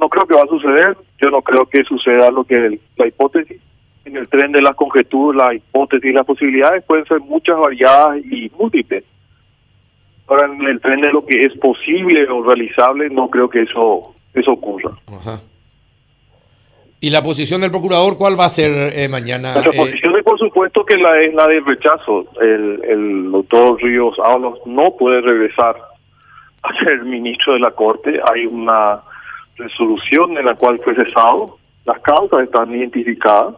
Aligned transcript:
no 0.00 0.08
creo 0.08 0.26
que 0.26 0.34
va 0.34 0.42
a 0.42 0.46
suceder. 0.46 0.96
Yo 1.20 1.30
no 1.30 1.42
creo 1.42 1.66
que 1.66 1.84
suceda 1.84 2.30
lo 2.30 2.44
que 2.44 2.80
la 2.96 3.06
hipótesis. 3.06 3.60
En 4.04 4.16
el 4.16 4.28
tren 4.28 4.50
de 4.50 4.62
las 4.62 4.74
conjeturas, 4.74 5.44
la 5.44 5.54
hipótesis 5.54 6.10
y 6.10 6.14
las 6.14 6.24
posibilidades 6.24 6.82
pueden 6.84 7.04
ser 7.04 7.20
muchas, 7.20 7.58
variadas 7.58 8.18
y 8.24 8.50
múltiples. 8.58 9.04
Ahora, 10.26 10.46
en 10.46 10.62
el 10.62 10.80
tren 10.80 11.00
de 11.00 11.12
lo 11.12 11.26
que 11.26 11.40
es 11.40 11.52
posible 11.58 12.26
o 12.28 12.42
realizable, 12.42 13.10
no 13.10 13.28
creo 13.28 13.50
que 13.50 13.62
eso, 13.62 14.14
eso 14.32 14.52
ocurra. 14.52 14.92
Ajá. 15.06 15.40
¿Y 17.02 17.10
la 17.10 17.22
posición 17.22 17.62
del 17.62 17.70
procurador 17.70 18.16
cuál 18.18 18.38
va 18.38 18.44
a 18.44 18.50
ser 18.50 18.92
eh, 18.94 19.08
mañana? 19.08 19.54
La 19.54 19.72
posición 19.72 20.16
es, 20.16 20.22
por 20.22 20.38
supuesto, 20.38 20.84
que 20.84 20.98
la 20.98 21.20
es 21.20 21.34
la 21.34 21.46
de 21.46 21.60
rechazo. 21.60 22.26
El, 22.40 22.82
el 22.84 23.32
doctor 23.32 23.82
Ríos 23.82 24.18
Ábalos 24.22 24.58
no 24.66 24.94
puede 24.98 25.20
regresar 25.22 25.76
a 26.62 26.74
ser 26.84 27.02
ministro 27.04 27.54
de 27.54 27.60
la 27.60 27.70
Corte. 27.70 28.20
Hay 28.30 28.46
una 28.46 29.00
resolución 29.60 30.36
en 30.36 30.46
la 30.46 30.54
cual 30.54 30.80
fue 30.82 30.94
cesado. 30.94 31.58
Las 31.84 32.00
causas 32.02 32.40
están 32.40 32.74
identificadas, 32.74 33.56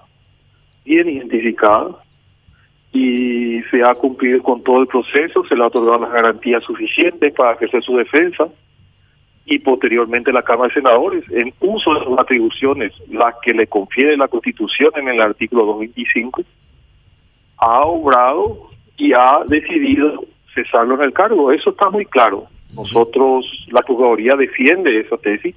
bien 0.84 1.08
identificadas, 1.08 1.96
y 2.92 3.62
se 3.70 3.82
ha 3.82 3.94
cumplido 3.94 4.42
con 4.42 4.62
todo 4.62 4.82
el 4.82 4.86
proceso, 4.86 5.44
se 5.46 5.56
le 5.56 5.62
ha 5.62 5.68
otorgado 5.68 6.00
las 6.00 6.12
garantías 6.12 6.62
suficientes 6.62 7.32
para 7.32 7.54
ejercer 7.54 7.82
su 7.82 7.96
defensa 7.96 8.48
y 9.44 9.58
posteriormente 9.58 10.32
la 10.32 10.42
Cámara 10.42 10.68
de 10.68 10.82
Senadores, 10.82 11.24
en 11.30 11.52
uso 11.60 11.94
de 11.94 12.05
sus 12.05 12.19
atribuciones, 12.19 12.92
las 13.08 13.34
que 13.42 13.52
le 13.52 13.66
confiere 13.66 14.16
la 14.16 14.28
Constitución 14.28 14.91
en 14.96 15.08
el 15.08 15.20
artículo 15.20 15.64
225, 15.66 16.42
ha 17.56 17.82
obrado 17.82 18.70
y 18.96 19.12
ha 19.12 19.41
decidido 19.48 20.24
cesarlo 20.55 20.94
en 20.96 21.02
el 21.02 21.12
cargo. 21.12 21.50
Eso 21.50 21.70
está 21.70 21.91
muy 21.91 22.05
claro. 22.06 22.46
Nosotros, 22.74 23.46
la 23.69 23.82
Procuraduría 23.82 24.34
defiende 24.36 25.00
esa 25.00 25.16
tesis 25.16 25.55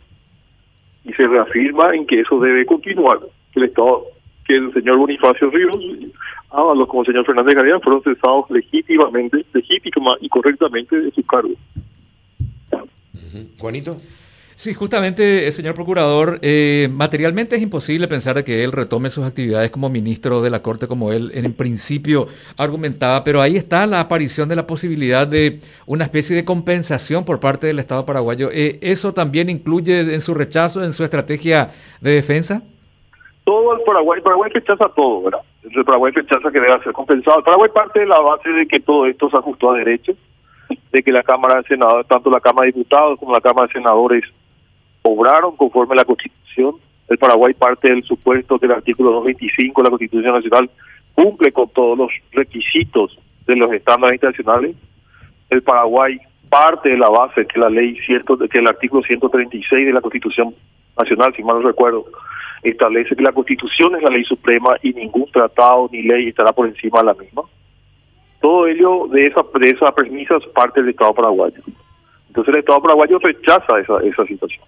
y 1.06 1.14
se 1.14 1.28
reafirma 1.28 1.96
en 1.96 2.06
que 2.06 2.22
eso 2.22 2.40
debe 2.40 2.66
continuar. 2.66 3.20
El 3.54 3.64
Estado, 3.64 4.06
que 4.46 4.56
el 4.56 4.74
señor 4.74 4.98
Bonifacio 4.98 5.50
Ríos, 5.50 5.78
como 6.50 7.02
el 7.02 7.08
señor 7.08 7.26
Fernández 7.26 7.56
García, 7.56 7.80
fueron 7.80 8.04
cesados 8.04 8.50
legítimamente, 8.50 9.46
legítima 9.54 10.18
y 10.20 10.30
correctamente 10.30 11.00
de 11.00 11.12
su 11.12 11.24
cargo. 11.24 11.54
Juanito. 13.58 13.98
Sí, 14.56 14.74
justamente, 14.74 15.48
eh, 15.48 15.52
señor 15.52 15.76
procurador, 15.76 16.40
eh, 16.42 16.88
materialmente 16.90 17.58
es 17.58 17.62
imposible 17.62 18.08
pensar 18.08 18.42
que 18.46 18.64
él 18.64 18.72
retome 18.72 19.10
sus 19.10 19.26
actividades 19.26 19.70
como 19.70 19.90
ministro 19.90 20.42
de 20.42 20.50
la 20.50 20.62
Corte, 20.62 20.88
como 20.88 21.12
él 21.12 21.32
en 21.34 21.54
principio 21.54 22.28
argumentaba, 22.58 23.26
pero 23.26 23.42
ahí 23.42 23.58
está 23.58 23.86
la 23.86 24.00
aparición 24.00 24.48
de 24.48 24.56
la 24.56 24.66
posibilidad 24.66 25.28
de 25.28 25.60
una 25.86 26.06
especie 26.06 26.38
de 26.38 26.46
compensación 26.46 27.26
por 27.26 27.42
parte 27.42 27.68
del 27.68 27.80
Estado 27.80 28.06
paraguayo. 28.06 28.50
Eh, 28.50 28.80
¿Eso 28.82 29.14
también 29.14 29.50
incluye 29.50 30.00
en 30.00 30.22
su 30.22 30.34
rechazo, 30.34 30.86
en 30.86 30.94
su 30.94 31.04
estrategia 31.04 31.72
de 32.00 32.12
defensa? 32.12 32.62
Todo 33.44 33.76
el 33.76 33.82
Paraguay, 33.82 34.20
el 34.20 34.24
Paraguay 34.24 34.52
rechaza 34.54 34.88
todo, 34.96 35.24
¿verdad? 35.24 35.42
El 35.64 35.84
Paraguay 35.84 36.14
rechaza 36.14 36.50
que 36.50 36.62
deba 36.62 36.82
ser 36.82 36.94
compensado. 36.94 37.40
El 37.40 37.44
Paraguay 37.44 37.70
parte 37.74 38.00
de 38.00 38.06
la 38.06 38.20
base 38.20 38.50
de 38.50 38.66
que 38.68 38.80
todo 38.80 39.06
esto 39.06 39.30
se 39.30 39.38
ajustó 39.38 39.72
a 39.72 39.78
derecho 39.78 40.14
de 40.92 41.04
que 41.04 41.12
la 41.12 41.24
Cámara 41.24 41.62
de 41.62 41.68
Senadores, 41.68 42.08
tanto 42.08 42.30
la 42.30 42.40
Cámara 42.40 42.66
de 42.66 42.72
Diputados 42.72 43.20
como 43.20 43.34
la 43.34 43.42
Cámara 43.42 43.68
de 43.68 43.74
Senadores, 43.74 44.24
obraron 45.10 45.56
conforme 45.56 45.94
a 45.94 45.98
la 45.98 46.06
Constitución. 46.06 46.76
El 47.08 47.18
Paraguay 47.18 47.54
parte 47.54 47.90
del 47.90 48.04
supuesto 48.04 48.60
que 48.60 48.66
el 48.66 48.72
artículo 48.72 49.12
225 49.12 49.82
de 49.82 49.84
la 49.84 49.90
Constitución 49.90 50.34
Nacional 50.34 50.70
cumple 51.14 51.52
con 51.52 51.70
todos 51.70 51.98
los 51.98 52.12
requisitos 52.32 53.18
de 53.46 53.56
los 53.56 53.72
estándares 53.72 54.16
internacionales. 54.16 54.76
El 55.50 55.62
Paraguay 55.62 56.20
parte 56.50 56.90
de 56.90 56.98
la 56.98 57.10
base 57.10 57.46
que 57.46 57.60
la 57.60 57.70
ley 57.70 57.98
cierto 58.06 58.38
que 58.38 58.60
el 58.60 58.68
artículo 58.68 59.04
136 59.04 59.86
de 59.86 59.94
la 59.94 60.02
Constitución 60.02 60.56
Nacional, 60.98 61.34
si 61.36 61.44
mal 61.44 61.62
no 61.62 61.68
recuerdo, 61.68 62.06
establece 62.64 63.16
que 63.16 63.24
la 63.24 63.32
Constitución 63.32 63.96
es 63.96 64.04
la 64.04 64.10
ley 64.10 64.24
suprema 64.24 64.76
y 64.82 64.94
ningún 64.94 65.30
tratado 65.32 65.90
ni 65.92 66.02
ley 66.02 66.30
estará 66.30 66.52
por 66.52 66.68
encima 66.68 67.00
de 67.00 67.06
la 67.06 67.14
misma 67.14 67.44
todo 68.46 68.68
ello 68.68 69.08
de 69.08 69.26
esa, 69.26 69.42
de 69.60 69.72
esa 69.72 69.92
premisa 69.92 70.36
parte 70.54 70.80
del 70.80 70.92
Estado 70.92 71.16
paraguayo. 71.16 71.64
Entonces 72.28 72.54
el 72.54 72.60
Estado 72.60 72.80
paraguayo 72.80 73.18
rechaza 73.18 73.80
esa, 73.80 73.98
esa 74.04 74.24
situación. 74.24 74.64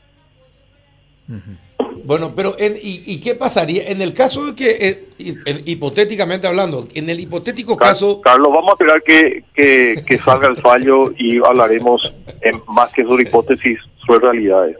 Bueno, 2.07 2.33
pero 2.35 2.55
en, 2.57 2.75
y, 2.81 3.19
qué 3.19 3.35
pasaría 3.35 3.89
en 3.89 4.01
el 4.01 4.13
caso 4.13 4.45
de 4.45 4.55
que, 4.55 4.69
eh, 4.79 5.61
hipotéticamente 5.65 6.47
hablando, 6.47 6.87
en 6.95 7.09
el 7.09 7.19
hipotético 7.19 7.75
caso... 7.75 8.21
Carlos, 8.21 8.47
vamos 8.49 8.69
a 8.69 8.73
esperar 8.73 9.03
que, 9.03 9.43
que, 9.53 10.17
salga 10.19 10.47
el 10.47 10.57
fallo 10.61 11.11
y 11.17 11.37
hablaremos 11.37 12.13
en, 12.41 12.61
más 12.67 12.93
que 12.93 13.03
sobre 13.03 13.23
hipótesis, 13.23 13.79
sobre 14.05 14.19
realidades. 14.19 14.77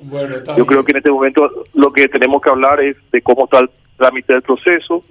Yo 0.57 0.65
creo 0.65 0.85
que 0.85 0.91
en 0.91 0.97
este 0.99 1.11
momento 1.11 1.65
lo 1.73 1.91
que 1.91 2.07
tenemos 2.07 2.41
que 2.41 2.49
hablar 2.49 2.81
es 2.81 2.95
de 3.11 3.21
cómo 3.21 3.43
está 3.43 3.59
el 3.59 3.69
trámite 3.97 4.31
del 4.31 4.41
proceso, 4.41 5.03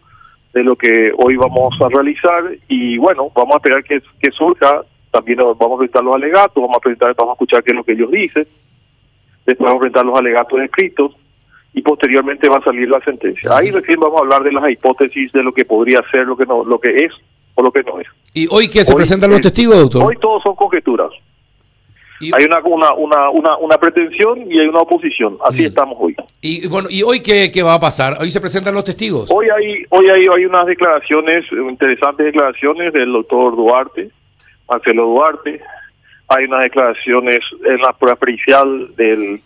de 0.55 0.63
lo 0.63 0.75
que 0.75 1.13
hoy 1.19 1.37
vamos 1.37 1.75
a 1.83 1.89
realizar 1.89 2.45
y 2.67 2.97
bueno, 2.97 3.31
vamos 3.35 3.55
a 3.55 3.57
esperar 3.59 3.85
que, 3.85 4.01
que 4.21 4.31
surja, 4.31 4.85
también 5.11 5.39
vamos 5.39 5.75
a 5.75 5.79
presentar 5.81 6.03
los 6.03 6.15
alegatos, 6.15 6.63
vamos 6.63 6.79
a 6.79 6.81
presentar, 6.81 7.15
vamos 7.15 7.33
a 7.33 7.35
escuchar 7.35 7.63
qué 7.63 7.73
es 7.73 7.77
lo 7.77 7.85
que 7.85 7.93
ellos 7.93 8.11
dicen, 8.11 8.49
después 9.45 9.69
vamos 9.69 9.77
a 9.77 9.81
presentar 9.81 10.07
los 10.07 10.19
alegatos 10.19 10.61
escritos 10.61 11.26
y 11.77 11.83
posteriormente 11.83 12.49
va 12.49 12.57
a 12.57 12.65
salir 12.65 12.89
la 12.89 12.99
sentencia. 13.01 13.55
Ahí 13.55 13.71
recién 13.71 14.01
vamos 14.01 14.19
a 14.19 14.25
hablar 14.25 14.43
de 14.43 14.51
las 14.51 14.69
hipótesis 14.71 15.31
de 15.33 15.43
lo 15.43 15.53
que 15.53 15.67
podría 15.67 16.01
ser, 16.11 16.27
lo 16.27 16.35
que 16.35 16.47
no, 16.47 16.65
lo 16.65 16.81
que 16.81 17.05
es 17.05 17.13
o 17.55 17.63
lo 17.63 17.71
que 17.71 17.83
no 17.83 18.01
es. 18.01 18.07
¿Y 18.33 18.49
hoy 18.51 18.67
qué 18.69 18.83
se 18.83 18.95
presentan 18.95 19.31
los 19.31 19.43
testigos, 19.43 19.79
doctor? 19.83 20.05
Hoy 20.05 20.17
todos 20.19 20.43
son 20.43 20.57
conjeturas. 20.57 21.11
Hay 22.33 22.45
una, 22.47 22.61
una, 22.61 23.29
una, 23.29 23.57
una, 23.59 23.77
pretensión 23.77 24.51
y 24.51 24.59
hay 24.59 24.69
una 24.69 24.79
oposición. 24.79 25.37
Así 25.45 25.65
mm. 25.65 25.67
estamos 25.67 25.99
hoy. 26.01 26.17
Y 26.41 26.67
bueno, 26.67 26.89
¿y 26.91 27.03
hoy 27.03 27.21
qué, 27.21 27.53
qué, 27.53 27.63
va 27.63 27.75
a 27.75 27.81
pasar? 27.81 28.17
¿Hoy 28.23 28.31
se 28.31 28.41
presentan 28.41 28.73
los 28.73 28.85
testigos? 28.85 29.31
Hoy 29.31 29.49
hay 29.51 29.85
hoy 29.91 30.09
hay, 30.09 30.23
hay 30.35 30.47
unas 30.47 30.65
declaraciones, 30.65 31.45
interesantes 31.53 32.25
declaraciones 32.25 32.95
del 32.95 33.13
doctor 33.13 33.55
Duarte, 33.55 34.09
Marcelo 34.67 35.05
Duarte. 35.09 35.61
Hay 36.29 36.47
unas 36.47 36.63
declaraciones 36.63 37.41
en 37.67 37.83
la 37.83 37.93
prueba 37.93 38.17
pericial 38.17 38.97
del, 38.97 39.43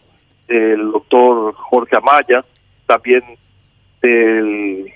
del 0.50 0.90
doctor 0.90 1.54
Jorge 1.54 1.96
Amaya, 1.96 2.44
también 2.86 3.22
del 4.02 4.92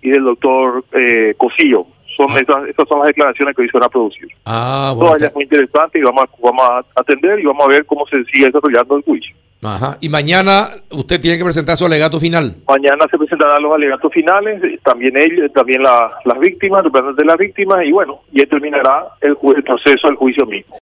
y 0.00 0.10
del 0.10 0.24
doctor 0.24 0.84
eh, 0.92 1.34
Cosillo 1.36 1.86
son 2.16 2.30
ah. 2.30 2.40
esas, 2.40 2.88
son 2.88 2.98
las 2.98 3.08
declaraciones 3.08 3.56
que 3.56 3.62
hoy 3.62 3.68
se 3.68 3.78
van 3.78 3.86
a 3.86 3.88
producir. 3.88 4.28
Ah, 4.44 4.92
bueno. 4.94 5.08
Todas 5.08 5.22
ellas 5.22 5.34
muy 5.34 5.44
interesantes 5.44 6.00
y 6.00 6.04
vamos 6.04 6.24
a, 6.24 6.28
vamos 6.42 6.68
a 6.68 7.00
atender 7.00 7.40
y 7.40 7.44
vamos 7.44 7.64
a 7.64 7.68
ver 7.68 7.86
cómo 7.86 8.06
se 8.06 8.24
sigue 8.24 8.46
desarrollando 8.46 8.96
el 8.96 9.02
juicio. 9.02 9.34
Ajá. 9.62 9.96
Y 10.00 10.10
mañana 10.10 10.68
usted 10.90 11.18
tiene 11.20 11.38
que 11.38 11.44
presentar 11.44 11.76
su 11.76 11.86
alegato 11.86 12.20
final. 12.20 12.54
Mañana 12.68 13.06
se 13.10 13.16
presentarán 13.16 13.62
los 13.62 13.72
alegatos 13.72 14.12
finales, 14.12 14.60
también 14.82 15.16
ellos, 15.16 15.50
también 15.54 15.82
las 15.82 16.38
víctimas, 16.38 16.84
representantes 16.84 17.16
de 17.16 17.24
las 17.24 17.38
víctimas 17.38 17.78
y 17.84 17.90
bueno, 17.90 18.20
y 18.30 18.44
terminará 18.44 19.06
el, 19.22 19.36
el 19.56 19.62
proceso 19.64 20.06
del 20.06 20.16
juicio 20.16 20.44
mismo. 20.44 20.70